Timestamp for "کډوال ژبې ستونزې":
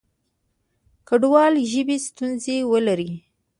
1.07-2.57